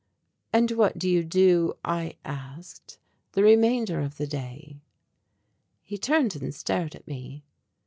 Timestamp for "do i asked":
1.23-2.97